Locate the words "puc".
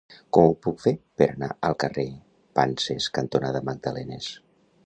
0.67-0.79